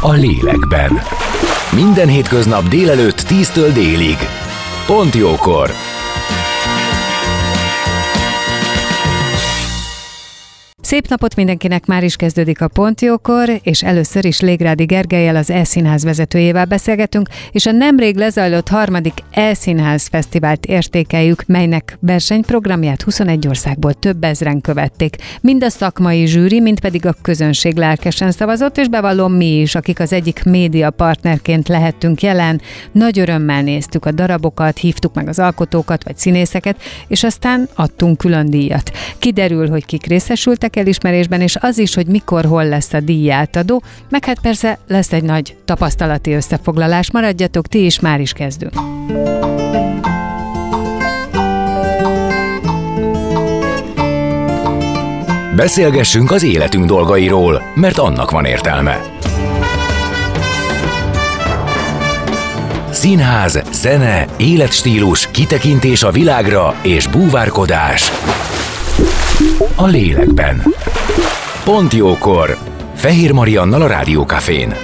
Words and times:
a 0.00 0.12
lélekben. 0.12 1.02
Minden 1.74 2.08
hétköznap 2.08 2.68
délelőtt 2.68 3.20
10-től 3.28 3.70
délig. 3.74 4.16
Pont 4.86 5.14
jókor! 5.14 5.70
Szép 10.86 11.08
napot 11.08 11.36
mindenkinek, 11.36 11.86
már 11.86 12.04
is 12.04 12.16
kezdődik 12.16 12.60
a 12.60 12.68
Pontjókor, 12.68 13.60
és 13.62 13.82
először 13.82 14.24
is 14.24 14.40
Légrádi 14.40 14.84
Gergelyel, 14.84 15.36
az 15.36 15.50
E-színház 15.50 16.04
vezetőjével 16.04 16.64
beszélgetünk, 16.64 17.28
és 17.50 17.66
a 17.66 17.70
nemrég 17.70 18.16
lezajlott 18.16 18.68
harmadik 18.68 19.12
E-színház 19.30 20.06
fesztivált 20.06 20.66
értékeljük, 20.66 21.46
melynek 21.46 21.98
versenyprogramját 22.00 23.02
21 23.02 23.46
országból 23.46 23.94
több 23.94 24.24
ezren 24.24 24.60
követték. 24.60 25.16
Mind 25.40 25.64
a 25.64 25.68
szakmai 25.68 26.26
zsűri, 26.26 26.60
mind 26.60 26.80
pedig 26.80 27.06
a 27.06 27.16
közönség 27.22 27.76
lelkesen 27.76 28.30
szavazott, 28.30 28.78
és 28.78 28.88
bevallom 28.88 29.32
mi 29.32 29.60
is, 29.60 29.74
akik 29.74 30.00
az 30.00 30.12
egyik 30.12 30.44
média 30.44 30.90
partnerként 30.90 31.68
lehettünk 31.68 32.22
jelen, 32.22 32.60
nagy 32.92 33.18
örömmel 33.18 33.62
néztük 33.62 34.04
a 34.04 34.12
darabokat, 34.12 34.78
hívtuk 34.78 35.14
meg 35.14 35.28
az 35.28 35.38
alkotókat 35.38 36.04
vagy 36.04 36.16
színészeket, 36.16 36.82
és 37.08 37.24
aztán 37.24 37.68
adtunk 37.74 38.18
külön 38.18 38.50
díjat. 38.50 38.90
Kiderül, 39.18 39.68
hogy 39.68 39.86
kik 39.86 40.06
részesültek 40.06 40.74
elismerésben, 40.76 41.40
és 41.40 41.56
az 41.60 41.78
is, 41.78 41.94
hogy 41.94 42.06
mikor, 42.06 42.44
hol 42.44 42.68
lesz 42.68 42.92
a 42.92 43.00
díjátadó, 43.00 43.82
meg 44.08 44.24
hát 44.24 44.40
persze 44.40 44.78
lesz 44.88 45.12
egy 45.12 45.22
nagy 45.22 45.56
tapasztalati 45.64 46.32
összefoglalás. 46.32 47.10
Maradjatok, 47.10 47.66
ti 47.66 47.84
is 47.84 48.00
már 48.00 48.20
is 48.20 48.32
kezdünk. 48.32 48.72
Beszélgessünk 55.56 56.30
az 56.30 56.42
életünk 56.42 56.84
dolgairól, 56.84 57.62
mert 57.74 57.98
annak 57.98 58.30
van 58.30 58.44
értelme. 58.44 59.00
Színház, 62.90 63.62
zene, 63.72 64.26
életstílus, 64.36 65.30
kitekintés 65.30 66.02
a 66.02 66.10
világra 66.10 66.74
és 66.82 67.06
búvárkodás 67.06 68.10
a 69.74 69.86
lélekben. 69.86 70.62
Pont 71.64 71.92
jókor! 71.92 72.58
Fehér 72.94 73.32
Mariannal 73.32 73.82
a 73.82 73.86
Rádiókafén. 73.86 74.74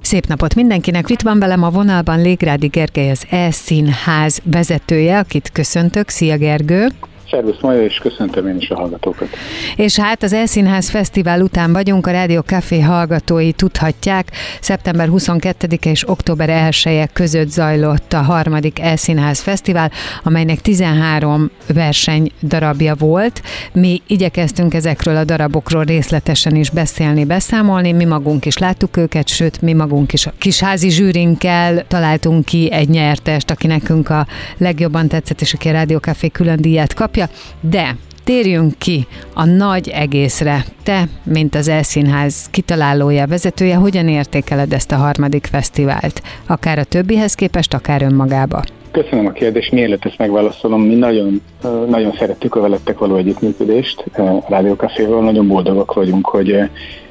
Szép 0.00 0.26
napot 0.26 0.54
mindenkinek! 0.54 1.10
Itt 1.10 1.22
van 1.22 1.38
velem 1.38 1.62
a 1.62 1.70
vonalban 1.70 2.20
Légrádi 2.20 2.66
Gergely, 2.66 3.10
az 3.10 3.26
E-színház 3.30 4.40
vezetője, 4.44 5.18
akit 5.18 5.50
köszöntök. 5.52 6.08
Szia 6.08 6.36
Gergő! 6.36 6.88
Szervusz 7.30 7.60
Maja, 7.60 7.82
és 7.82 7.98
köszöntöm 7.98 8.48
én 8.48 8.56
is 8.56 8.70
a 8.70 8.74
hallgatókat. 8.74 9.28
És 9.76 9.98
hát 9.98 10.22
az 10.22 10.32
Elszínház 10.32 10.90
Fesztivál 10.90 11.40
után 11.40 11.72
vagyunk, 11.72 12.06
a 12.06 12.10
Rádió 12.10 12.40
Café 12.40 12.80
hallgatói 12.80 13.52
tudhatják, 13.52 14.30
szeptember 14.60 15.08
22-e 15.10 15.90
és 15.90 16.08
október 16.08 16.48
1 16.48 16.82
-e 16.84 17.08
között 17.12 17.48
zajlott 17.48 18.12
a 18.12 18.22
harmadik 18.22 18.80
Elszínház 18.80 19.40
Fesztivál, 19.40 19.90
amelynek 20.22 20.60
13 20.60 21.50
verseny 21.74 22.30
darabja 22.42 22.94
volt. 22.94 23.42
Mi 23.72 24.02
igyekeztünk 24.06 24.74
ezekről 24.74 25.16
a 25.16 25.24
darabokról 25.24 25.84
részletesen 25.84 26.56
is 26.56 26.70
beszélni, 26.70 27.24
beszámolni, 27.24 27.92
mi 27.92 28.04
magunk 28.04 28.46
is 28.46 28.58
láttuk 28.58 28.96
őket, 28.96 29.28
sőt, 29.28 29.62
mi 29.62 29.72
magunk 29.72 30.12
is 30.12 30.26
a 30.26 30.32
kisházi 30.38 30.90
zsűrinkkel 30.90 31.86
találtunk 31.86 32.44
ki 32.44 32.72
egy 32.72 32.88
nyertest, 32.88 33.50
aki 33.50 33.66
nekünk 33.66 34.10
a 34.10 34.26
legjobban 34.58 35.08
tetszett, 35.08 35.40
és 35.40 35.54
aki 35.54 35.68
a 35.68 35.72
Rádió 35.72 35.98
Café 35.98 36.28
külön 36.28 36.60
díjat 36.60 36.94
kapja, 36.94 37.17
alapja, 37.18 37.28
de 37.60 37.96
térjünk 38.24 38.78
ki 38.78 39.06
a 39.34 39.44
nagy 39.44 39.88
egészre. 39.88 40.64
Te, 40.82 41.04
mint 41.24 41.54
az 41.54 41.68
Elszínház 41.68 42.50
kitalálója, 42.50 43.26
vezetője, 43.26 43.74
hogyan 43.74 44.08
értékeled 44.08 44.72
ezt 44.72 44.92
a 44.92 44.96
harmadik 44.96 45.46
fesztivált? 45.46 46.22
Akár 46.46 46.78
a 46.78 46.84
többihez 46.84 47.34
képest, 47.34 47.74
akár 47.74 48.02
önmagába? 48.02 48.62
Köszönöm 48.90 49.26
a 49.26 49.32
kérdést, 49.32 49.72
mielőtt 49.72 50.04
ezt 50.04 50.18
megválaszolom, 50.18 50.82
mi 50.82 50.94
nagyon, 50.94 51.42
nagyon 51.88 52.12
szerettük 52.18 52.54
a 52.54 52.60
veletek 52.60 52.98
való 52.98 53.16
együttműködést 53.16 54.04
a 54.16 54.44
Rádiókaféval, 54.48 55.22
nagyon 55.22 55.48
boldogak 55.48 55.94
vagyunk, 55.94 56.26
hogy 56.26 56.56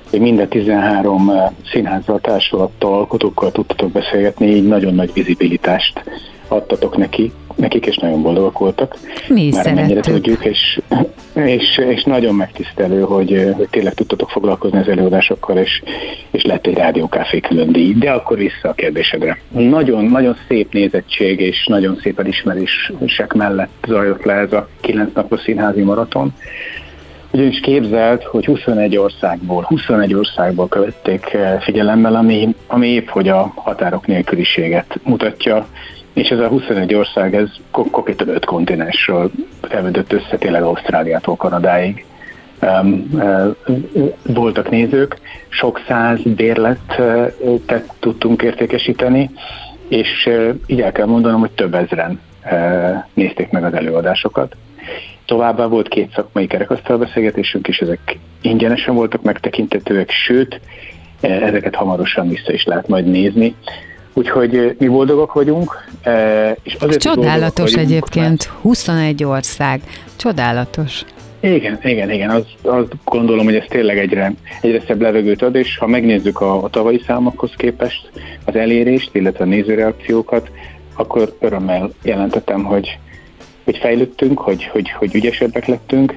hogy 0.09 0.19
mind 0.19 0.39
a 0.39 0.47
13 0.47 1.31
színházzal, 1.72 2.19
társulattal, 2.19 2.94
alkotókkal 2.94 3.51
tudtatok 3.51 3.91
beszélgetni, 3.91 4.47
így 4.47 4.68
nagyon 4.68 4.94
nagy 4.94 5.13
vizibilitást 5.13 6.03
adtatok 6.47 6.97
neki, 6.97 7.31
nekik, 7.57 7.85
és 7.85 7.97
nagyon 7.97 8.22
boldogak 8.22 8.59
voltak. 8.59 8.95
Mi 9.28 9.44
is 9.44 9.56
Már 9.56 9.73
mennyire 9.73 10.01
tudjuk, 10.01 10.45
és, 10.45 10.79
és, 11.34 11.78
és 11.78 12.03
nagyon 12.03 12.35
megtisztelő, 12.35 13.01
hogy, 13.01 13.51
hogy 13.56 13.68
tényleg 13.69 13.94
tudtatok 13.94 14.29
foglalkozni 14.29 14.79
az 14.79 14.88
előadásokkal, 14.88 15.57
és, 15.57 15.84
és 16.31 16.44
lett 16.44 16.68
egy 16.68 16.73
rádiókáfé 16.73 17.40
külön 17.40 17.72
díj. 17.72 17.94
De 17.94 18.12
akkor 18.12 18.38
vissza 18.38 18.69
a 18.69 18.73
kérdésedre. 18.73 19.40
Nagyon, 19.50 20.06
nagyon 20.06 20.35
szép 20.47 20.73
nézettség, 20.73 21.40
és 21.40 21.66
nagyon 21.66 22.00
szép 22.01 22.19
elismerések 22.19 23.34
mellett 23.34 23.85
zajlott 23.88 24.24
le 24.24 24.34
ez 24.34 24.53
a 24.53 24.68
9 24.81 25.13
napos 25.13 25.41
színházi 25.41 25.81
maraton. 25.81 26.34
Ugyanis 27.31 27.59
képzelt, 27.59 28.24
hogy 28.24 28.45
21 28.45 28.97
országból, 28.97 29.63
21 29.63 30.13
országból 30.13 30.68
követték 30.68 31.38
figyelemmel, 31.59 32.16
ami, 32.16 32.56
ami 32.68 32.88
épp 32.88 33.07
hogy 33.07 33.28
a 33.28 33.51
határok 33.56 34.07
nélküliséget 34.07 35.00
mutatja, 35.03 35.68
és 36.17 36.29
ez 36.29 36.39
a 36.39 36.47
21 36.47 36.94
ország, 36.94 37.35
ez 37.35 37.50
konkrétan 37.72 38.28
öt 38.28 38.45
kontinensről 38.45 39.31
elvedett 39.69 40.13
össze, 40.13 40.38
tényleg 40.38 40.63
Ausztráliától 40.63 41.35
Kanadáig. 41.35 42.05
Um, 42.61 43.09
uh, 43.13 43.55
voltak 44.23 44.69
nézők, 44.69 45.19
sok 45.50 45.81
száz 45.88 46.22
bérletet 46.22 47.94
tudtunk 48.00 48.41
értékesíteni, 48.41 49.29
és 49.88 50.25
uh, 50.25 50.50
így 50.67 50.81
el 50.81 50.91
kell 50.91 51.06
mondanom, 51.06 51.39
hogy 51.39 51.51
több 51.51 51.73
ezren 51.73 52.19
uh, 52.51 53.03
nézték 53.13 53.50
meg 53.50 53.63
az 53.63 53.73
előadásokat. 53.73 54.56
Továbbá 55.25 55.66
volt 55.66 55.88
két 55.88 56.11
szakmai 56.13 56.47
kerekasztalbeszélgetésünk, 56.47 57.67
és 57.67 57.79
ezek 57.79 58.17
ingyenesen 58.41 58.95
voltak 58.95 59.22
megtekintetőek, 59.22 60.11
sőt, 60.11 60.61
ezeket 61.22 61.75
hamarosan 61.75 62.29
vissza 62.29 62.53
is 62.53 62.63
lehet 62.63 62.88
majd 62.88 63.06
nézni. 63.06 63.56
Úgyhogy 64.17 64.75
mi 64.79 64.88
boldogok 64.88 65.33
vagyunk. 65.33 65.85
És 66.63 66.73
azért 66.79 67.01
Csodálatos 67.01 67.73
vagyunk, 67.73 67.91
egyébként, 67.91 68.47
mert... 68.47 68.61
21 68.61 69.23
ország. 69.23 69.81
Csodálatos. 70.16 71.03
Igen, 71.39 71.79
igen, 71.83 72.11
igen. 72.11 72.29
Azt, 72.29 72.56
azt 72.61 72.94
gondolom, 73.03 73.45
hogy 73.45 73.56
ez 73.56 73.66
tényleg 73.69 73.97
egyre, 73.97 74.33
egyre 74.61 74.81
szebb 74.88 75.01
levegőt 75.01 75.41
ad, 75.41 75.56
és 75.56 75.77
ha 75.77 75.88
megnézzük 75.88 76.41
a, 76.41 76.63
a 76.63 76.69
tavalyi 76.69 77.01
számokhoz 77.07 77.51
képest 77.57 78.09
az 78.45 78.56
elérést, 78.56 79.16
illetve 79.16 79.44
a 79.44 79.47
nézőreakciókat, 79.47 80.51
akkor 80.95 81.35
örömmel 81.39 81.91
jelentettem, 82.03 82.63
hogy, 82.63 82.97
hogy 83.63 83.77
fejlődtünk, 83.77 84.39
hogy, 84.39 84.63
hogy, 84.63 84.89
hogy 84.89 85.16
ügyesebbek 85.16 85.66
lettünk, 85.66 86.16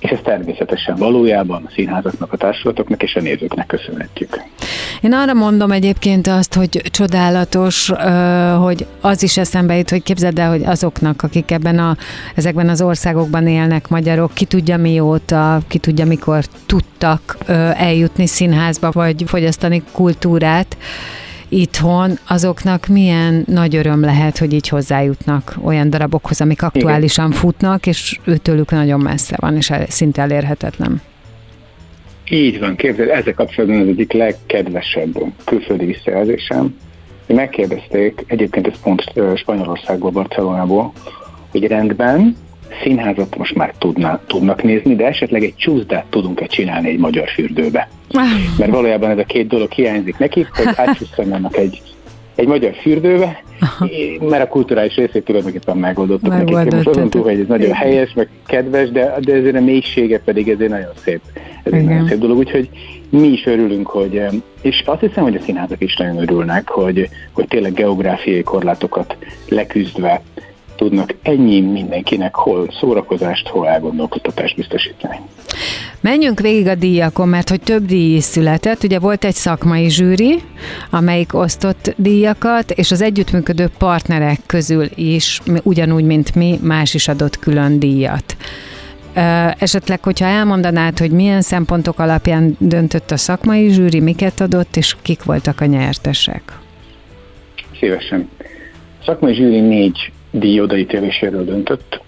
és 0.00 0.10
ezt 0.10 0.22
természetesen 0.22 0.96
valójában 0.96 1.64
a 1.66 1.70
színházaknak, 1.74 2.32
a 2.32 2.36
társulatoknak 2.36 3.02
és 3.02 3.14
a 3.14 3.20
nézőknek 3.20 3.66
köszönhetjük. 3.66 4.40
Én 5.00 5.12
arra 5.12 5.34
mondom 5.34 5.70
egyébként 5.70 6.26
azt, 6.26 6.54
hogy 6.54 6.82
csodálatos, 6.90 7.92
hogy 8.60 8.86
az 9.00 9.22
is 9.22 9.36
eszembe 9.36 9.76
jut, 9.76 9.90
hogy 9.90 10.02
képzeld 10.02 10.38
el, 10.38 10.50
hogy 10.50 10.64
azoknak, 10.64 11.22
akik 11.22 11.50
ebben 11.50 11.78
a, 11.78 11.96
ezekben 12.34 12.68
az 12.68 12.82
országokban 12.82 13.46
élnek, 13.46 13.88
magyarok, 13.88 14.34
ki 14.34 14.44
tudja 14.44 14.76
mióta, 14.76 15.60
ki 15.68 15.78
tudja 15.78 16.06
mikor 16.06 16.44
tudtak 16.66 17.36
eljutni 17.76 18.26
színházba, 18.26 18.90
vagy 18.90 19.24
fogyasztani 19.26 19.82
kultúrát, 19.92 20.76
itthon, 21.50 22.18
azoknak 22.28 22.86
milyen 22.86 23.44
nagy 23.46 23.76
öröm 23.76 24.00
lehet, 24.00 24.38
hogy 24.38 24.52
így 24.52 24.68
hozzájutnak 24.68 25.54
olyan 25.64 25.90
darabokhoz, 25.90 26.40
amik 26.40 26.62
aktuálisan 26.62 27.26
Igen. 27.26 27.38
futnak, 27.38 27.86
és 27.86 28.18
őtőlük 28.24 28.70
nagyon 28.70 29.00
messze 29.00 29.36
van, 29.40 29.56
és 29.56 29.72
szinte 29.88 30.22
elérhetetlen. 30.22 31.00
Így 32.28 32.58
van, 32.58 32.76
képzeld, 32.76 33.08
ezzel 33.08 33.34
kapcsolatban 33.34 33.80
az 33.80 33.86
egyik 33.86 34.12
legkedvesebb 34.12 35.18
külföldi 35.44 35.84
visszajelzésem. 35.84 36.76
Megkérdezték, 37.26 38.24
egyébként 38.26 38.66
ez 38.66 38.80
pont 38.82 39.12
Spanyolországból, 39.34 40.10
Barcelonából, 40.10 40.92
hogy 41.50 41.66
rendben, 41.66 42.36
színházat 42.82 43.36
most 43.36 43.54
már 43.54 43.74
tudná, 43.78 44.20
tudnak 44.26 44.62
nézni, 44.62 44.96
de 44.96 45.06
esetleg 45.06 45.42
egy 45.42 45.54
csúszdát 45.56 46.04
tudunk-e 46.10 46.46
csinálni 46.46 46.88
egy 46.88 46.98
magyar 46.98 47.28
fürdőbe. 47.28 47.88
Mert 48.58 48.70
valójában 48.70 49.10
ez 49.10 49.18
a 49.18 49.24
két 49.24 49.46
dolog 49.46 49.72
hiányzik 49.72 50.18
nekik, 50.18 50.48
hogy 50.52 50.66
átcsusszanjanak 50.86 51.56
egy, 51.56 51.82
egy 52.34 52.46
magyar 52.46 52.74
fürdőbe, 52.74 53.42
mert 54.20 54.42
a 54.42 54.48
kulturális 54.48 54.94
részét 54.94 55.24
tulajdonképpen 55.24 55.76
megoldottuk 55.76 56.32
nekik. 56.32 56.72
Most 56.72 56.86
azon 56.86 57.10
túl, 57.10 57.22
hogy 57.22 57.40
ez 57.40 57.46
nagyon 57.46 57.72
helyes, 57.72 58.12
meg 58.14 58.28
kedves, 58.46 58.90
de, 58.90 59.14
de 59.20 59.34
ezért 59.34 59.56
a 59.56 59.60
mélysége 59.60 60.20
pedig 60.20 60.48
ez 60.48 60.60
egy 60.60 60.68
nagyon 60.68 60.92
szép, 61.04 61.20
ez 61.62 61.72
egy 61.72 61.84
nagyon 61.84 62.08
szép 62.08 62.18
dolog, 62.18 62.36
úgyhogy 62.36 62.68
mi 63.10 63.26
is 63.26 63.46
örülünk, 63.46 63.86
hogy, 63.86 64.22
és 64.62 64.82
azt 64.86 65.00
hiszem, 65.00 65.22
hogy 65.22 65.36
a 65.36 65.40
színházak 65.40 65.80
is 65.82 65.96
nagyon 65.96 66.18
örülnek, 66.18 66.68
hogy, 66.68 67.08
hogy 67.32 67.46
tényleg 67.48 67.72
geográfiai 67.72 68.42
korlátokat 68.42 69.16
leküzdve 69.48 70.22
tudnak 70.80 71.14
ennyi 71.22 71.60
mindenkinek 71.60 72.34
hol 72.34 72.68
szórakozást, 72.80 73.48
hol 73.48 73.68
elgondolkodtatást 73.68 74.56
biztosítani. 74.56 75.16
Menjünk 76.00 76.40
végig 76.40 76.66
a 76.66 76.74
díjakon, 76.74 77.28
mert 77.28 77.48
hogy 77.48 77.60
több 77.60 77.84
díj 77.84 78.16
is 78.16 78.24
született. 78.24 78.82
Ugye 78.82 78.98
volt 78.98 79.24
egy 79.24 79.34
szakmai 79.34 79.90
zsűri, 79.90 80.42
amelyik 80.90 81.34
osztott 81.34 81.94
díjakat, 81.96 82.70
és 82.70 82.90
az 82.90 83.02
együttműködő 83.02 83.70
partnerek 83.78 84.38
közül 84.46 84.86
is, 84.94 85.40
ugyanúgy, 85.62 86.04
mint 86.04 86.34
mi, 86.34 86.58
más 86.62 86.94
is 86.94 87.08
adott 87.08 87.38
külön 87.38 87.78
díjat. 87.78 88.36
Esetleg, 89.58 90.02
hogyha 90.02 90.26
elmondanád, 90.26 90.98
hogy 90.98 91.10
milyen 91.10 91.42
szempontok 91.42 91.98
alapján 91.98 92.56
döntött 92.58 93.10
a 93.10 93.16
szakmai 93.16 93.68
zsűri, 93.68 94.00
miket 94.00 94.40
adott, 94.40 94.76
és 94.76 94.96
kik 95.02 95.24
voltak 95.24 95.60
a 95.60 95.64
nyertesek? 95.64 96.58
Szívesen. 97.78 98.28
A 99.00 99.04
szakmai 99.04 99.34
zsűri 99.34 99.60
négy 99.60 100.12
díj 100.30 100.60
odaítéléséről 100.60 101.44
döntött. 101.44 102.00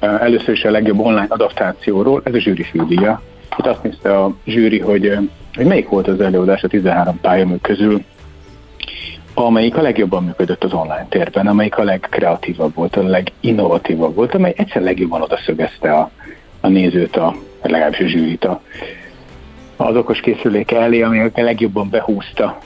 Először 0.00 0.54
is 0.54 0.64
a 0.64 0.70
legjobb 0.70 0.98
online 0.98 1.26
adaptációról, 1.28 2.20
ez 2.24 2.34
a 2.34 2.38
zsűri 2.38 2.62
fődíja. 2.62 3.22
Itt 3.58 3.66
azt 3.66 3.82
nézte 3.82 4.18
a 4.18 4.34
zsűri, 4.44 4.78
hogy, 4.78 5.18
hogy 5.54 5.66
melyik 5.66 5.88
volt 5.88 6.08
az 6.08 6.20
előadás 6.20 6.62
a 6.62 6.68
13 6.68 7.20
pályamű 7.20 7.56
közül, 7.56 8.02
amelyik 9.34 9.76
a 9.76 9.82
legjobban 9.82 10.24
működött 10.24 10.64
az 10.64 10.72
online 10.72 11.06
térben, 11.08 11.46
amelyik 11.46 11.78
a 11.78 11.82
legkreatívabb 11.82 12.74
volt, 12.74 12.96
a 12.96 13.02
leginnovatívabb 13.02 14.14
volt, 14.14 14.34
amely 14.34 14.54
egyszer 14.56 14.82
legjobban 14.82 15.22
odaszögezte 15.22 15.92
a, 15.92 16.10
a 16.60 16.68
nézőt, 16.68 17.16
a, 17.16 17.34
legalábbis 17.62 17.98
a 17.98 18.06
zsűrit 18.06 18.44
a, 18.44 18.62
az 19.76 19.96
okos 19.96 20.20
készülék 20.20 20.70
elé, 20.70 21.02
ami 21.02 21.20
a 21.20 21.30
legjobban 21.34 21.90
behúzta 21.90 22.58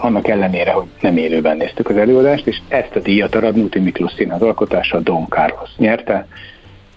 annak 0.00 0.28
ellenére, 0.28 0.70
hogy 0.70 0.86
nem 1.00 1.16
élőben 1.16 1.56
néztük 1.56 1.88
az 1.88 1.96
előadást, 1.96 2.46
és 2.46 2.56
ezt 2.68 2.96
a 2.96 3.00
díjat 3.00 3.34
a 3.34 3.40
Radnóti 3.40 3.78
Miklós 3.78 4.12
Színház 4.16 4.42
alkotása 4.42 5.00
Don 5.00 5.26
Carlos 5.28 5.70
nyerte. 5.76 6.26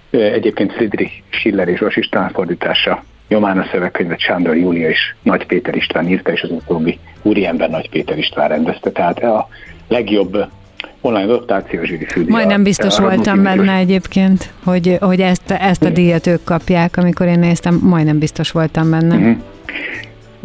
Egyébként 0.10 0.74
Friedrich 0.74 1.12
Schiller 1.30 1.68
és 1.68 1.80
Vas 1.80 1.96
István 1.96 2.30
fordítása 2.30 3.04
nyomán 3.28 3.60
a 3.60 3.68
szövegkönyvet 3.72 4.20
Sándor 4.20 4.58
Júlia 4.58 4.90
és 4.90 5.16
Nagy 5.22 5.46
Péter 5.46 5.76
István 5.76 6.10
írta, 6.10 6.32
és 6.32 6.42
az 6.42 6.50
utóbbi 6.52 7.00
úriember 7.22 7.70
Nagy 7.70 7.90
Péter 7.90 8.18
István 8.18 8.48
rendezte. 8.48 8.90
Tehát 8.90 9.24
a 9.24 9.48
legjobb 9.88 10.48
online 11.02 11.34
adaptáció 11.34 11.84
zsűri 11.84 12.06
fődíja. 12.06 12.32
Majdnem 12.32 12.64
biztos 12.64 12.98
voltam 13.00 13.44
benne 13.44 13.74
egyébként, 13.74 14.50
hogy, 14.64 14.98
hogy 15.00 15.22
ezt, 15.22 15.52
ezt 15.52 15.84
a 15.84 15.90
díjat 15.90 16.28
ők 16.28 16.44
kapják, 16.44 16.98
amikor 16.98 17.28
én 17.28 17.40
néztem, 17.40 17.80
majdnem 17.84 18.20
biztos 18.20 18.52
voltam 18.52 18.90
benne. 18.90 19.16
Uh-huh. 19.16 19.38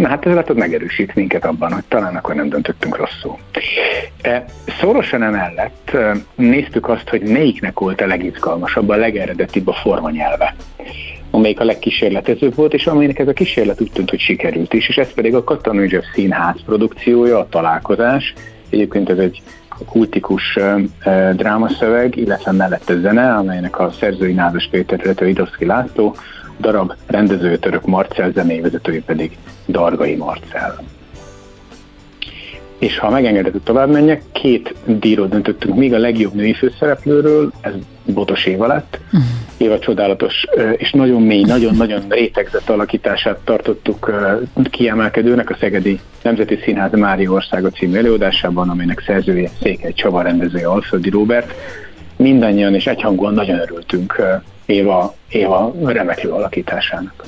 Na 0.00 0.08
hát 0.08 0.26
ez 0.26 0.35
látod 0.35 0.56
megerősít 0.56 1.14
minket 1.14 1.44
abban, 1.44 1.73
hogy 1.73 1.85
talán 1.88 2.17
akkor 2.17 2.35
nem 2.35 2.49
döntöttünk 2.49 2.97
rosszul. 2.97 3.37
E, 4.23 4.44
szorosan 4.81 5.23
emellett 5.23 5.91
e, 5.91 6.12
néztük 6.35 6.88
azt, 6.88 7.08
hogy 7.08 7.23
melyiknek 7.23 7.79
volt 7.79 8.00
a 8.00 8.06
legizgalmasabb, 8.06 8.88
a 8.88 8.97
legeredetibb 8.97 9.69
a 9.69 9.73
formanyelve 9.73 10.55
amelyik 11.31 11.61
a 11.61 11.64
legkísérletezőbb 11.64 12.55
volt, 12.55 12.75
és 12.75 12.87
amelynek 12.87 13.19
ez 13.19 13.29
a 13.29 13.32
kísérlet 13.32 13.81
úgy 13.81 13.91
tűnt, 13.93 14.11
hogy 14.11 14.19
sikerült 14.19 14.73
is, 14.73 14.88
és 14.88 14.97
ez 14.97 15.12
pedig 15.12 15.35
a 15.35 15.44
Katona 15.44 15.81
József 15.81 16.05
Színház 16.12 16.56
produkciója, 16.64 17.38
a 17.38 17.49
találkozás. 17.49 18.35
Egyébként 18.70 19.11
ez 19.11 19.19
egy 19.19 19.43
kultikus 19.87 20.56
uh, 20.56 21.35
drámaszöveg, 21.35 22.17
illetve 22.17 22.52
mellette 22.52 23.00
zene, 23.00 23.35
amelynek 23.35 23.79
a 23.79 23.91
szerzői 23.91 24.32
Nádas 24.32 24.69
Péter, 24.70 25.00
illetve 25.05 25.29
Idovszki 25.29 25.64
László, 25.64 26.17
darab 26.61 26.93
rendező 27.07 27.57
török 27.59 27.87
Marcel, 27.87 28.31
zenévezetői 28.31 29.01
pedig 29.01 29.37
Dargai 29.69 30.17
Marcel. 30.17 30.83
És 32.79 32.99
ha 32.99 33.11
megengedett, 33.11 33.53
hogy 33.53 33.62
tovább 33.62 33.91
menjek, 33.91 34.23
két 34.33 34.75
díjról 34.85 35.29
döntöttünk 35.29 35.77
még 35.77 35.95
a 35.95 35.99
legjobb 35.99 36.35
női 36.35 36.53
főszereplőről, 36.53 37.53
ez 37.61 37.73
Botos 38.05 38.47
Éva 38.47 38.67
lett. 38.67 38.99
Uh-huh. 39.07 39.23
Éva 39.57 39.79
csodálatos 39.79 40.47
és 40.77 40.91
nagyon 40.91 41.23
mély, 41.23 41.43
nagyon-nagyon 41.43 42.03
rétegzett 42.09 42.69
alakítását 42.69 43.39
tartottuk 43.45 44.12
kiemelkedőnek 44.71 45.51
a 45.51 45.57
Szegedi 45.61 46.01
Nemzeti 46.23 46.59
Színház 46.65 46.93
Mária 46.93 47.31
Országa 47.31 47.71
című 47.71 47.97
előadásában, 47.97 48.69
amelynek 48.69 49.03
szerzője 49.07 49.51
Székely 49.62 49.93
Csaba 49.93 50.23
rendezője 50.23 50.69
Alföldi 50.69 51.11
Róbert. 51.11 51.55
Mindannyian 52.17 52.75
és 52.75 52.87
egyhangúan 52.87 53.35
nagyon 53.35 53.59
örültünk 53.59 54.23
Éva, 54.70 55.14
Éva 55.28 55.72
remeklő 55.84 56.31
alakításának. 56.31 57.25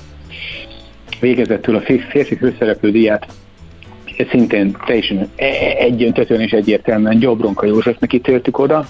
Végezetül 1.20 1.76
a 1.76 1.80
férfi 1.80 2.36
főszereplő 2.36 2.90
díját 2.90 3.26
szintén 4.30 4.76
teljesen 4.86 5.18
e- 5.36 5.44
e- 5.44 5.76
egyöntetően 5.78 6.40
és 6.40 6.50
egyértelműen 6.50 7.18
Gyobronka 7.18 7.66
Józsefnek 7.66 8.12
ítéltük 8.12 8.58
oda, 8.58 8.86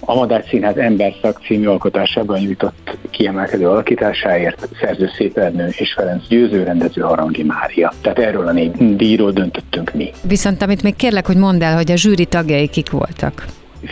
a 0.00 0.14
Madár 0.14 0.44
Színház 0.48 0.76
Emberszak 0.76 1.40
című 1.46 1.66
alkotásában 1.66 2.38
nyújtott 2.38 2.96
kiemelkedő 3.10 3.68
alakításáért 3.68 4.68
szerző 4.80 5.10
Szép 5.16 5.36
Ernő 5.38 5.68
és 5.76 5.92
Ferenc 5.92 6.28
Győző 6.28 6.62
rendező 6.62 7.00
Harangi 7.00 7.42
Mária. 7.42 7.92
Tehát 8.00 8.18
erről 8.18 8.46
a 8.46 8.52
négy 8.52 8.96
díjról 8.96 9.30
döntöttünk 9.30 9.92
mi. 9.94 10.10
Viszont 10.22 10.62
amit 10.62 10.82
még 10.82 10.96
kérlek, 10.96 11.26
hogy 11.26 11.36
mondd 11.36 11.62
el, 11.62 11.76
hogy 11.76 11.90
a 11.90 11.96
zsűri 11.96 12.24
tagjai 12.24 12.68
kik 12.68 12.90
voltak. 12.90 13.44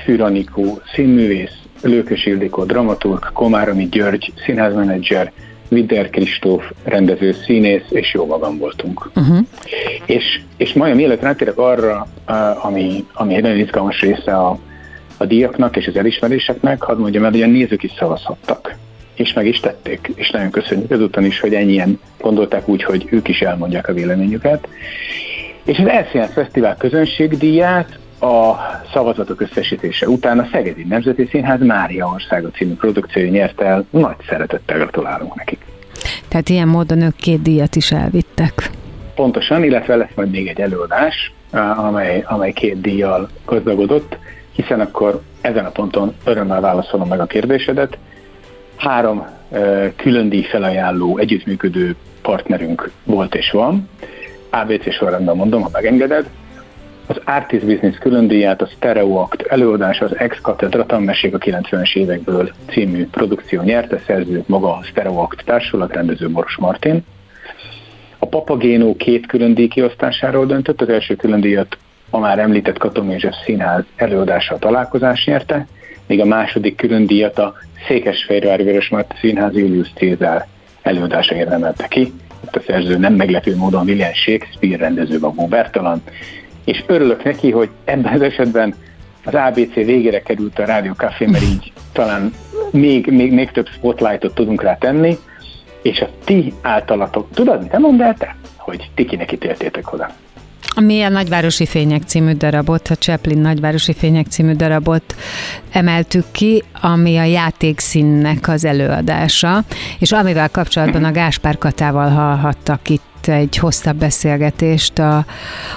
Füranikó, 0.04 0.80
színművész, 0.94 1.58
Lőkös 1.82 2.26
Ildikó, 2.26 2.64
dramaturg, 2.64 3.32
Komáromi 3.32 3.88
György, 3.88 4.32
színházmenedzser, 4.44 5.32
Vider 5.68 6.10
Kristóf, 6.10 6.64
rendező, 6.84 7.32
színész, 7.32 7.84
és 7.88 8.14
jó 8.14 8.26
magam 8.26 8.58
voltunk. 8.58 9.10
Uh-huh. 9.16 9.38
És, 10.06 10.40
és 10.56 10.72
majd 10.72 10.94
mielőtt 10.94 11.22
rátérek 11.22 11.58
arra, 11.58 12.06
ami, 12.62 13.04
ami 13.12 13.34
egy 13.34 13.42
nagyon 13.42 13.58
izgalmas 13.58 14.00
része 14.00 14.36
a, 14.36 14.58
a 15.16 15.24
díjaknak 15.24 15.76
és 15.76 15.86
az 15.86 15.96
elismeréseknek, 15.96 16.82
hadd 16.82 16.98
mondjam 16.98 17.24
el, 17.24 17.30
hogy 17.30 17.42
a 17.42 17.46
nézők 17.46 17.82
is 17.82 17.92
szavazhattak. 17.98 18.76
És 19.14 19.32
meg 19.32 19.46
is 19.46 19.60
tették, 19.60 20.12
és 20.14 20.30
nagyon 20.30 20.50
köszönjük 20.50 20.90
ezúttal 20.90 21.24
is, 21.24 21.40
hogy 21.40 21.54
ennyien 21.54 22.00
gondolták 22.20 22.68
úgy, 22.68 22.82
hogy 22.82 23.06
ők 23.10 23.28
is 23.28 23.40
elmondják 23.40 23.88
a 23.88 23.92
véleményüket. 23.92 24.68
És 25.64 25.78
az 25.78 25.84
LCN 25.84 26.32
Fesztivál 26.32 26.76
közönségdíját 26.76 27.98
a 28.20 28.56
szavazatok 28.92 29.40
összesítése 29.40 30.08
után 30.08 30.38
a 30.38 30.48
Szegedi 30.52 30.84
Nemzeti 30.84 31.26
Színház 31.30 31.60
Mária 31.60 32.06
Országa 32.06 32.50
című 32.50 32.74
produkciója 32.74 33.30
nyerte 33.30 33.64
el. 33.64 33.84
Nagy 33.90 34.16
szeretettel 34.28 34.78
gratulálunk 34.78 35.34
nekik. 35.34 35.64
Tehát 36.28 36.48
ilyen 36.48 36.68
módon 36.68 37.02
ők 37.02 37.16
két 37.16 37.42
díjat 37.42 37.76
is 37.76 37.92
elvittek. 37.92 38.70
Pontosan, 39.14 39.64
illetve 39.64 39.96
lesz 39.96 40.14
majd 40.14 40.30
még 40.30 40.46
egy 40.46 40.60
előadás, 40.60 41.32
amely, 41.76 42.24
amely 42.26 42.52
két 42.52 42.80
díjjal 42.80 43.28
gazdagodott, 43.44 44.16
hiszen 44.52 44.80
akkor 44.80 45.22
ezen 45.40 45.64
a 45.64 45.70
ponton 45.70 46.14
örömmel 46.24 46.60
válaszolom 46.60 47.08
meg 47.08 47.20
a 47.20 47.26
kérdésedet. 47.26 47.98
Három 48.76 49.26
külön 49.96 50.28
díj 50.28 50.42
felajánló 50.42 51.18
együttműködő 51.18 51.96
partnerünk 52.22 52.90
volt 53.04 53.34
és 53.34 53.50
van. 53.50 53.88
ABC 54.50 54.92
sorrendben 54.92 55.36
mondom, 55.36 55.62
ha 55.62 55.68
megengeded 55.72 56.28
az 57.08 57.20
Artist 57.24 57.64
Business 57.64 57.98
különdíját, 57.98 58.62
a 58.62 58.66
Stereoact 58.66 59.42
előadás, 59.42 60.00
az 60.00 60.18
Ex 60.18 60.40
Cathedra 60.40 60.86
tanmesék 60.86 61.34
a 61.34 61.38
90-es 61.38 61.96
évekből 61.96 62.50
című 62.70 63.06
produkció 63.06 63.62
nyerte, 63.62 63.98
szerző 64.06 64.44
maga 64.46 64.76
a 64.76 64.82
Stereoact 64.82 65.44
társulat, 65.44 65.92
rendező 65.92 66.30
Boros 66.30 66.56
Martin. 66.56 67.04
A 68.18 68.26
Papagénó 68.26 68.96
két 68.96 69.26
külön 69.26 69.54
díj 69.54 69.68
kiosztásáról 69.68 70.46
döntött, 70.46 70.80
az 70.80 70.88
első 70.88 71.14
külön 71.14 71.40
díjat 71.40 71.78
a 72.10 72.18
már 72.18 72.38
említett 72.38 72.78
Katon 72.78 73.10
József 73.10 73.34
Színház 73.44 73.84
előadása 73.96 74.54
a 74.54 74.58
találkozás 74.58 75.24
nyerte, 75.24 75.66
míg 76.06 76.20
a 76.20 76.24
második 76.24 76.76
külön 76.76 77.06
díjat 77.06 77.38
a 77.38 77.54
Székesfehérvári 77.86 78.62
Vörösmarty 78.62 79.14
Színház 79.20 79.54
Julius 79.54 79.92
Cézár 79.96 80.46
előadása 80.82 81.34
érdemelte 81.34 81.88
ki. 81.88 82.12
Itt 82.44 82.56
a 82.56 82.60
szerző 82.66 82.96
nem 82.96 83.14
meglepő 83.14 83.56
módon 83.56 83.86
William 83.86 84.12
Shakespeare 84.12 84.76
rendező 84.76 85.18
Bagó 85.18 85.46
Bertalan, 85.46 86.02
és 86.68 86.84
örülök 86.86 87.24
neki, 87.24 87.50
hogy 87.50 87.68
ebben 87.84 88.12
az 88.12 88.20
esetben 88.20 88.74
az 89.24 89.34
ABC 89.34 89.74
végére 89.74 90.22
került 90.22 90.58
a 90.58 90.64
Rádió 90.64 90.92
Café, 90.92 91.26
mert 91.26 91.42
így 91.44 91.72
talán 91.92 92.32
még, 92.70 93.06
még, 93.06 93.32
még 93.32 93.50
több 93.50 93.68
spotlightot 93.68 94.34
tudunk 94.34 94.62
rá 94.62 94.76
tenni, 94.76 95.18
és 95.82 96.00
a 96.00 96.08
ti 96.24 96.52
általatok, 96.62 97.28
tudod, 97.34 97.62
mit 97.62 97.78
mondd 97.78 98.02
el 98.02 98.14
te? 98.14 98.36
Hogy 98.56 98.90
ti 98.94 99.04
kinek 99.04 99.32
ítéltétek 99.32 99.92
oda? 99.92 100.08
A 100.74 101.08
Nagyvárosi 101.08 101.66
Fények 101.66 102.02
című 102.02 102.32
darabot, 102.32 102.88
a 102.88 102.94
Chaplin 102.94 103.38
Nagyvárosi 103.38 103.94
Fények 103.94 104.26
című 104.26 104.52
darabot 104.52 105.14
emeltük 105.72 106.24
ki, 106.32 106.62
ami 106.80 107.16
a 107.16 107.24
játékszínnek 107.24 108.48
az 108.48 108.64
előadása, 108.64 109.64
és 109.98 110.12
amivel 110.12 110.48
kapcsolatban 110.48 111.04
a 111.04 111.12
Gáspár 111.12 111.58
Katával 111.58 112.08
hallhattak 112.08 112.88
itt 112.88 113.07
egy 113.32 113.56
hosszabb 113.56 113.96
beszélgetést 113.96 114.98
a 114.98 115.24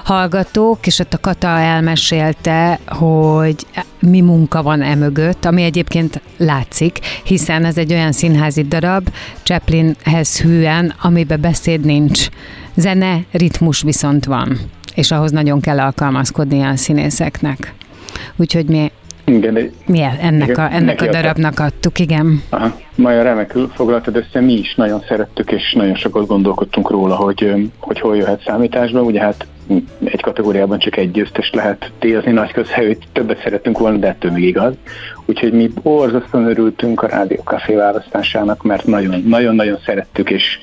hallgatók, 0.04 0.88
és 0.88 1.00
ott 1.00 1.14
a 1.14 1.20
Kata 1.20 1.48
elmesélte, 1.48 2.80
hogy 2.88 3.66
mi 4.00 4.22
munka 4.22 4.64
van 4.64 4.82
emögött, 4.82 5.46
ami 5.46 5.64
egyébként 5.64 6.22
látszik, 6.38 7.00
hiszen 7.24 7.66
ez 7.66 7.78
egy 7.78 7.94
olyan 7.94 8.12
színházi 8.12 8.62
darab, 8.62 9.10
Chaplinhez 9.44 10.40
hűen, 10.40 10.94
amiben 11.02 11.42
beszéd 11.42 11.86
nincs. 11.86 12.28
Zene, 12.76 13.20
ritmus 13.32 13.82
viszont 13.82 14.26
van, 14.26 14.58
és 14.96 15.12
ahhoz 15.12 15.32
nagyon 15.32 15.60
kell 15.60 15.80
alkalmazkodni 15.80 16.62
a 16.62 16.76
színészeknek. 16.76 17.74
Úgyhogy 18.36 18.66
mi 18.66 18.92
igen, 19.26 19.54
de, 19.54 19.70
mi 19.86 20.02
ennek, 20.22 20.50
igen, 20.50 20.66
a, 20.66 20.74
ennek 20.74 21.02
a 21.02 21.08
darabnak 21.08 21.60
adtuk, 21.60 22.00
igen. 22.00 22.42
Aha. 22.50 22.80
Maja, 22.96 23.24
remekül 23.24 23.68
foglaltad 23.68 24.16
össze, 24.16 24.40
mi 24.40 24.54
is 24.54 24.76
nagyon 24.76 25.04
szerettük, 25.08 25.52
és 25.52 25.74
nagyon 25.74 25.96
sokat 25.96 26.28
gondolkodtunk 26.28 26.90
róla, 26.90 27.16
hogy, 27.16 27.70
hogy 27.80 28.00
hol 28.00 28.18
jöhet 28.18 28.44
számításba. 28.46 29.02
Ugye 29.02 29.22
hát 29.22 29.46
egy 30.04 30.22
kategóriában 30.22 30.80
csak 30.80 30.98
egy 30.98 31.12
győztes 31.12 31.50
lehet 31.54 31.92
díjazni, 32.00 32.32
nagy 32.32 32.52
közhelyűt 32.52 33.04
többet 33.14 33.42
szeretünk 33.44 33.78
volna, 33.78 33.98
de 33.98 34.08
ettől 34.08 34.32
még 34.32 34.44
igaz. 34.44 34.74
Úgyhogy 35.26 35.54
mi 35.54 35.70
borzasztóan 35.84 36.48
örültünk 36.48 37.02
a 37.02 37.08
Rádió 37.08 37.42
Café 37.44 37.76
választásának, 37.76 38.64
mert 38.64 38.86
nagyon-nagyon 39.26 39.80
szerettük, 39.86 40.30
és, 40.30 40.60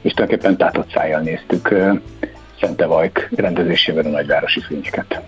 és 0.00 0.12
tulajdonképpen 0.12 0.56
tátott 0.56 0.90
szájjal 0.92 1.20
néztük 1.20 1.74
Szente 2.60 2.86
Vajk 2.86 3.28
rendezésében 3.36 4.04
a 4.06 4.08
nagyvárosi 4.08 4.60
fényeket. 4.60 5.20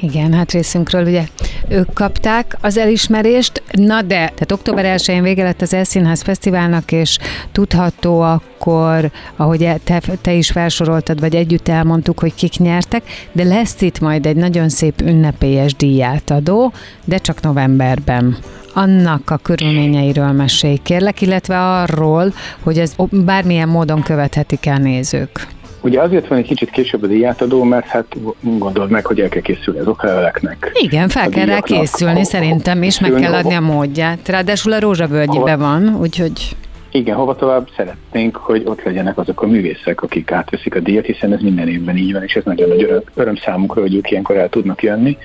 Igen, 0.00 0.32
hát 0.32 0.52
részünkről 0.52 1.06
ugye 1.06 1.24
ők 1.68 1.92
kapták 1.92 2.56
az 2.60 2.76
elismerést, 2.76 3.62
na 3.72 4.02
de, 4.02 4.14
tehát 4.16 4.52
október 4.52 4.98
1-én 4.98 5.22
vége 5.22 5.42
lett 5.42 5.60
az 5.60 5.74
Elszínház 5.74 6.22
Fesztiválnak, 6.22 6.92
és 6.92 7.18
tudható 7.52 8.20
akkor, 8.20 9.10
ahogy 9.36 9.62
e- 9.62 9.78
te, 9.84 10.02
te 10.20 10.32
is 10.32 10.50
felsoroltad, 10.50 11.20
vagy 11.20 11.34
együtt 11.34 11.68
elmondtuk, 11.68 12.20
hogy 12.20 12.34
kik 12.34 12.58
nyertek, 12.58 13.02
de 13.32 13.44
lesz 13.44 13.80
itt 13.80 14.00
majd 14.00 14.26
egy 14.26 14.36
nagyon 14.36 14.68
szép 14.68 15.00
ünnepélyes 15.00 15.74
díjátadó, 15.74 16.72
de 17.04 17.18
csak 17.18 17.40
novemberben 17.40 18.36
annak 18.74 19.30
a 19.30 19.36
körülményeiről 19.36 20.32
mesélj 20.32 20.76
kérlek, 20.76 21.20
illetve 21.20 21.80
arról, 21.80 22.34
hogy 22.62 22.78
ez 22.78 22.94
bármilyen 23.10 23.68
módon 23.68 24.02
követhetik 24.02 24.66
el 24.66 24.78
nézők. 24.78 25.48
Ugye 25.82 26.00
azért 26.00 26.28
van 26.28 26.38
egy 26.38 26.46
kicsit 26.46 26.70
később 26.70 27.02
a 27.02 27.06
díjátadó, 27.06 27.62
mert 27.62 27.86
hát 27.86 28.06
gondold 28.40 28.90
meg, 28.90 29.06
hogy 29.06 29.20
el 29.20 29.28
kell 29.28 29.42
készülni 29.42 29.80
az 29.80 29.86
okleveleknek. 29.86 30.70
Igen, 30.74 31.08
fel 31.08 31.28
kell 31.28 31.46
rá 31.46 31.60
készülni 31.60 32.24
szerintem, 32.24 32.82
és 32.82 33.00
meg 33.00 33.12
kell 33.12 33.34
adni 33.34 33.54
a 33.54 33.60
módját. 33.60 34.28
Ráadásul 34.28 34.72
a 34.72 34.80
Rózsavölgyibe 34.80 35.56
van, 35.56 35.96
úgyhogy... 36.00 36.56
Igen, 36.92 37.16
hova 37.16 37.36
tovább 37.36 37.68
szeretnénk, 37.76 38.36
hogy 38.36 38.62
ott 38.64 38.82
legyenek 38.82 39.18
azok 39.18 39.42
a 39.42 39.46
művészek, 39.46 40.02
akik 40.02 40.30
átveszik 40.32 40.74
a 40.74 40.80
díjat, 40.80 41.04
hiszen 41.04 41.32
ez 41.32 41.40
minden 41.40 41.68
évben 41.68 41.96
így 41.96 42.12
van, 42.12 42.22
és 42.22 42.34
ez 42.34 42.44
nagyon 42.44 42.68
nagy 42.68 42.82
öröm, 42.82 43.02
öröm 43.14 43.36
számunkra, 43.36 43.80
hogy 43.80 43.94
ők 43.94 44.10
ilyenkor 44.10 44.36
el 44.36 44.48
tudnak 44.48 44.82
jönni. 44.82 45.18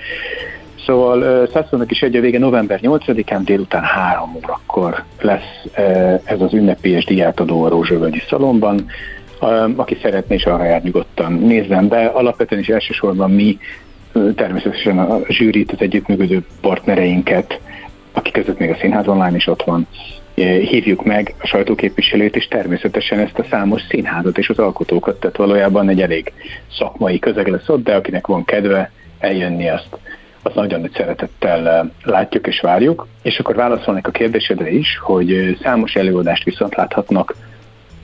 Szóval 0.86 1.48
Szászlónak 1.54 1.92
is 1.92 2.02
egy 2.02 2.16
a 2.16 2.22
vége 2.22 2.40
november 2.40 2.80
8-án 2.84 3.42
délután 3.44 3.84
3 3.84 4.36
órakor 4.36 5.04
lesz 5.22 5.66
ez 6.24 6.42
az 6.42 6.54
ünnepélyes 6.54 7.06
díjátadó 7.06 7.64
a 7.64 7.70
Rózsavölgyi 7.70 8.22
Szalomban 8.30 8.86
aki 9.76 9.98
szeretné, 10.02 10.36
és 10.36 10.46
arra 10.46 10.64
jár 10.64 10.84
nyugodtan 10.84 11.34
nézzen 11.34 11.88
be. 11.88 12.06
Alapvetően 12.06 12.62
is 12.62 12.68
elsősorban 12.68 13.32
mi 13.32 13.58
természetesen 14.36 15.00
a 15.00 15.20
zsűrit, 15.28 15.72
az 15.72 15.82
együttműködő 15.82 16.46
partnereinket, 16.62 17.60
akik 18.12 18.34
között 18.34 18.60
még 18.60 18.70
a 18.70 18.78
Színház 18.80 19.08
Online 19.08 19.36
is 19.36 19.48
ott 19.48 19.64
van, 19.64 19.88
hívjuk 20.44 21.06
meg 21.06 21.36
a 21.40 21.48
sajtóképviselőt, 21.48 22.36
és 22.36 22.48
természetesen 22.48 23.20
ezt 23.20 23.40
a 23.40 23.46
számos 23.50 23.82
színházat 23.90 24.38
és 24.38 24.50
az 24.50 24.60
alkotókat, 24.60 25.20
tehát 25.20 25.38
valójában 25.38 25.90
egy 25.90 26.02
elég 26.02 26.34
szakmai 26.78 27.20
közeg 27.20 27.48
lesz 27.48 27.70
ott, 27.70 27.84
de 27.84 27.96
akinek 27.96 28.28
van 28.28 28.46
kedve 28.46 28.92
eljönni, 29.20 29.70
azt, 29.70 29.98
azt 30.42 30.56
nagyon 30.56 30.80
nagy 30.80 30.94
szeretettel 30.96 31.92
látjuk 32.04 32.48
és 32.48 32.60
várjuk. 32.60 33.08
És 33.22 33.40
akkor 33.40 33.56
válaszolnék 33.56 34.08
a 34.08 34.12
kérdésedre 34.12 34.70
is, 34.70 34.98
hogy 35.02 35.58
számos 35.62 35.96
előadást 35.96 36.44
viszont 36.44 36.76
láthatnak 36.76 37.36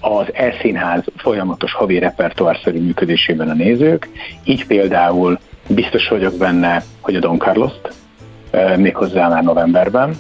az 0.01 0.25
elszínház 0.34 1.03
folyamatos 1.15 1.74
havi 1.74 2.00
repertoárszerű 2.00 2.79
működésében 2.79 3.50
a 3.50 3.53
nézők, 3.53 4.10
így 4.43 4.65
például 4.67 5.39
biztos 5.67 6.08
vagyok 6.08 6.38
benne, 6.38 6.84
hogy 7.01 7.15
a 7.15 7.20
Don 7.20 7.38
Carlos-t, 7.38 7.93
méghozzá 8.75 9.27
már 9.27 9.43
novemberben, 9.43 10.15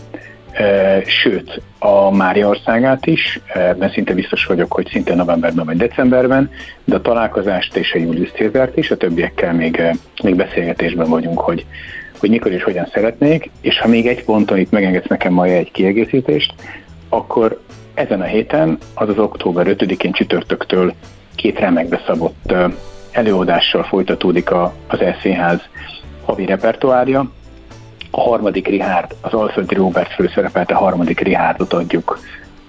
sőt 1.05 1.61
a 1.79 2.11
Mária 2.11 2.47
országát 2.47 3.05
is, 3.05 3.39
mert 3.53 3.93
szinte 3.93 4.13
biztos 4.13 4.45
vagyok, 4.45 4.71
hogy 4.71 4.87
szinte 4.91 5.15
novemberben 5.15 5.65
vagy 5.65 5.77
decemberben, 5.77 6.49
de 6.83 6.95
a 6.95 7.01
találkozást 7.01 7.75
és 7.75 7.93
a 7.93 7.97
Julius 7.97 8.31
Cézárt 8.31 8.77
is, 8.77 8.91
a 8.91 8.97
többiekkel 8.97 9.53
még, 9.53 9.81
még 10.23 10.35
beszélgetésben 10.35 11.09
vagyunk, 11.09 11.39
hogy, 11.39 11.65
hogy 12.19 12.29
mikor 12.29 12.51
és 12.51 12.63
hogyan 12.63 12.87
szeretnék, 12.93 13.49
és 13.61 13.79
ha 13.79 13.87
még 13.87 14.07
egy 14.07 14.23
ponton 14.23 14.57
itt 14.57 14.71
megengedsz 14.71 15.07
nekem 15.07 15.33
majd 15.33 15.51
egy 15.51 15.71
kiegészítést, 15.71 16.53
akkor 17.09 17.61
ezen 17.93 18.21
a 18.21 18.25
héten, 18.25 18.77
azaz 18.93 19.17
október 19.17 19.65
5-én 19.69 20.11
csütörtöktől 20.11 20.93
két 21.35 21.59
remekbe 21.59 22.01
szabott 22.05 22.53
előadással 23.11 23.83
folytatódik 23.83 24.51
a, 24.51 24.73
az 24.87 24.99
Eszénház 24.99 25.61
havi 26.25 26.45
repertoárja. 26.45 27.31
A 28.11 28.21
harmadik 28.21 28.67
Rihárd, 28.67 29.15
az 29.21 29.33
Alföldi 29.33 29.75
Robert 29.75 30.13
főszerepelt 30.13 30.71
a 30.71 30.77
harmadik 30.77 31.19
Rihárdot 31.19 31.73
adjuk 31.73 32.19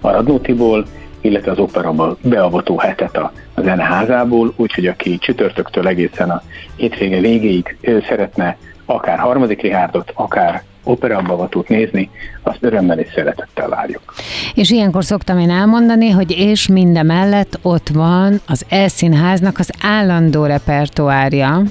a 0.01 0.11
Radnótiból, 0.11 0.87
illetve 1.21 1.51
az 1.51 1.59
operaba 1.59 2.17
beavató 2.23 2.79
hetet 2.79 3.17
a 3.17 3.33
zeneházából, 3.57 4.53
úgyhogy 4.57 4.87
aki 4.87 5.19
csütörtöktől 5.19 5.89
egészen 5.89 6.31
a 6.31 6.43
hétvége 6.77 7.21
végéig 7.21 7.77
szeretne 8.09 8.57
akár 8.85 9.19
harmadik 9.19 9.61
Rihárdot, 9.61 10.13
akár 10.15 10.63
operabavatót 10.85 11.69
nézni, 11.69 12.11
azt 12.43 12.59
örömmel 12.61 12.99
és 12.99 13.13
szeretettel 13.15 13.69
várjuk. 13.69 14.15
És 14.55 14.71
ilyenkor 14.71 15.05
szoktam 15.05 15.39
én 15.39 15.51
elmondani, 15.51 16.11
hogy 16.11 16.31
és 16.31 16.69
mindemellett 16.69 17.59
ott 17.63 17.89
van 17.89 18.41
az 18.47 18.65
Elszínháznak 18.69 19.59
az 19.59 19.71
állandó 19.83 20.45
repertoárja, 20.45 21.63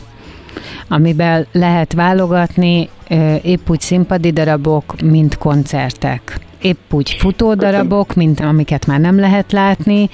amiben 0.88 1.48
lehet 1.52 1.94
válogatni 1.94 2.90
épp 3.42 3.70
úgy 3.70 3.80
színpadi 3.80 4.32
darabok, 4.32 5.02
mint 5.02 5.38
koncertek. 5.38 6.40
Épp 6.62 6.94
úgy 6.94 7.12
futódarabok, 7.12 8.14
mint 8.14 8.40
amiket 8.40 8.86
már 8.86 9.00
nem 9.00 9.20
lehet 9.20 9.52
látni, 9.52 10.10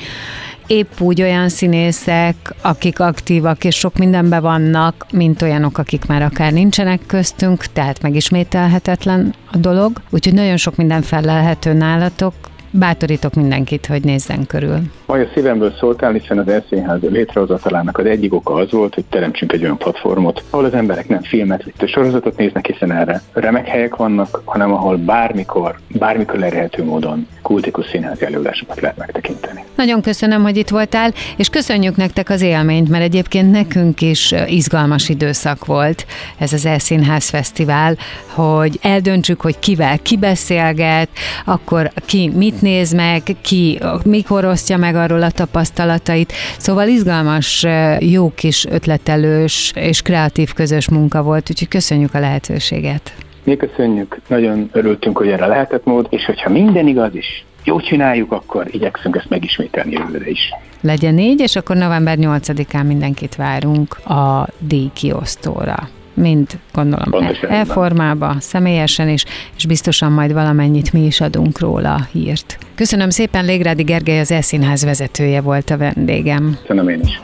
épp 0.67 0.99
úgy 0.99 1.21
olyan 1.21 1.49
színészek, 1.49 2.53
akik 2.61 2.99
aktívak 2.99 3.63
és 3.63 3.75
sok 3.75 3.97
mindenben 3.97 4.41
vannak, 4.41 5.05
mint 5.11 5.41
olyanok, 5.41 5.77
akik 5.77 6.05
már 6.05 6.21
akár 6.21 6.51
nincsenek 6.51 6.99
köztünk, 7.07 7.65
tehát 7.65 8.01
megismételhetetlen 8.01 9.33
a 9.51 9.57
dolog. 9.57 10.01
Úgyhogy 10.09 10.33
nagyon 10.33 10.57
sok 10.57 10.75
minden 10.75 11.01
felelhető 11.01 11.73
nálatok, 11.73 12.33
bátorítok 12.71 13.33
mindenkit, 13.33 13.85
hogy 13.85 14.03
nézzen 14.03 14.45
körül. 14.45 14.79
Maja 15.05 15.27
szívemből 15.33 15.73
szóltál, 15.79 16.11
hiszen 16.11 16.37
az 16.37 16.47
Eszénház 16.47 17.01
létrehozatalának 17.01 17.97
az 17.97 18.05
egyik 18.05 18.33
oka 18.33 18.53
az 18.53 18.71
volt, 18.71 18.93
hogy 18.93 19.05
teremtsünk 19.09 19.53
egy 19.53 19.63
olyan 19.63 19.77
platformot, 19.77 20.43
ahol 20.49 20.65
az 20.65 20.73
emberek 20.73 21.07
nem 21.07 21.21
filmet 21.21 21.63
vagy 21.79 21.89
sorozatot 21.89 22.37
néznek, 22.37 22.65
hiszen 22.65 22.91
erre 22.91 23.21
remek 23.33 23.67
helyek 23.67 23.95
vannak, 23.95 24.41
hanem 24.45 24.73
ahol 24.73 24.97
bármikor, 24.97 25.79
bármikor 25.87 26.35
elérhető 26.35 26.83
módon 26.83 27.27
kultikus 27.41 27.85
színházi 27.85 28.25
előadásokat 28.25 28.81
lehet 28.81 28.97
megtekinteni. 28.97 29.63
Nagyon 29.75 30.01
köszönöm, 30.01 30.41
hogy 30.41 30.57
itt 30.57 30.69
voltál, 30.69 31.13
és 31.37 31.49
köszönjük 31.49 31.95
nektek 31.95 32.29
az 32.29 32.41
élményt, 32.41 32.89
mert 32.89 33.03
egyébként 33.03 33.51
nekünk 33.51 34.01
is 34.01 34.33
izgalmas 34.47 35.09
időszak 35.09 35.65
volt 35.65 36.05
ez 36.37 36.53
az 36.53 36.65
Elszínház 36.65 37.29
Fesztivál, 37.29 37.97
hogy 38.33 38.79
eldöntsük, 38.81 39.41
hogy 39.41 39.59
kivel 39.59 39.99
ki 39.99 40.17
beszélget, 40.17 41.09
akkor 41.45 41.91
ki 42.05 42.31
mit 42.35 42.56
néz 42.61 42.93
meg, 42.93 43.21
ki 43.41 43.79
mikor 44.05 44.45
osztja 44.45 44.77
meg 44.77 44.95
arról 44.95 45.21
a 45.21 45.31
tapasztalatait. 45.31 46.33
Szóval 46.57 46.87
izgalmas, 46.87 47.65
jó 47.99 48.31
kis 48.35 48.65
ötletelős 48.65 49.71
és 49.75 50.01
kreatív 50.01 50.53
közös 50.53 50.89
munka 50.89 51.21
volt, 51.21 51.49
úgyhogy 51.49 51.67
köszönjük 51.67 52.13
a 52.13 52.19
lehetőséget. 52.19 53.13
Mi 53.43 53.57
köszönjük, 53.57 54.21
nagyon 54.27 54.69
örültünk, 54.71 55.17
hogy 55.17 55.27
erre 55.27 55.45
lehetett 55.45 55.85
mód, 55.85 56.07
és 56.09 56.25
hogyha 56.25 56.49
minden 56.49 56.87
igaz 56.87 57.15
is, 57.15 57.45
jó 57.63 57.79
csináljuk, 57.79 58.31
akkor 58.31 58.67
igyekszünk 58.71 59.15
ezt 59.15 59.29
megismételni 59.29 59.91
jövőre 59.91 60.29
is. 60.29 60.39
Legyen 60.81 61.19
így, 61.19 61.39
és 61.39 61.55
akkor 61.55 61.75
november 61.75 62.17
8-án 62.21 62.87
mindenkit 62.87 63.35
várunk 63.35 63.93
a 64.05 64.47
díjkiosztóra 64.59 65.89
mind 66.17 66.47
gondolom 66.73 67.05
e-, 67.07 67.09
Pontosan 67.09 67.49
e-formába, 67.49 68.35
személyesen 68.39 69.09
is, 69.09 69.25
és 69.55 69.65
biztosan 69.65 70.11
majd 70.11 70.33
valamennyit 70.33 70.93
mi 70.93 71.05
is 71.05 71.21
adunk 71.21 71.59
róla 71.59 71.93
a 71.93 72.07
hírt. 72.11 72.57
Köszönöm 72.75 73.09
szépen, 73.09 73.45
Légrádi 73.45 73.83
Gergely 73.83 74.19
az 74.19 74.31
Eszínház 74.31 74.83
vezetője 74.83 75.41
volt 75.41 75.69
a 75.69 75.77
vendégem. 75.77 76.57
Köszönöm 76.61 76.89
én 76.89 76.99
is. 77.03 77.21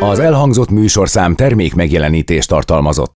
Az 0.00 0.18
elhangzott 0.18 0.70
műsorszám 0.70 1.34
termék 1.34 1.74
megjelenítést 1.74 2.48
tartalmazott. 2.48 3.06